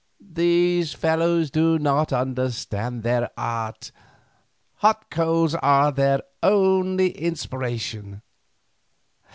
These 0.33 0.95
fellows 0.95 1.51
do 1.51 1.77
not 1.77 2.11
understand 2.11 3.03
their 3.03 3.29
art: 3.37 3.91
hot 4.77 5.11
coals 5.11 5.53
are 5.53 5.91
their 5.91 6.21
only 6.41 7.11
inspiration. 7.11 8.23